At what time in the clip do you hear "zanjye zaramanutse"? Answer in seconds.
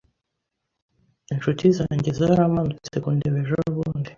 1.77-2.93